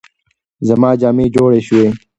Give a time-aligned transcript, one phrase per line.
[0.67, 1.85] زما جامې جوړې شوې؟